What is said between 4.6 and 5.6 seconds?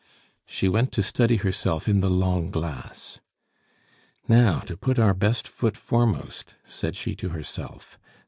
to put our best